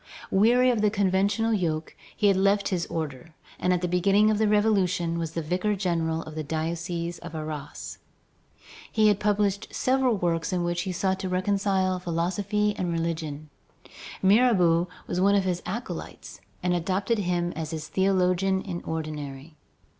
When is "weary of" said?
0.31-0.81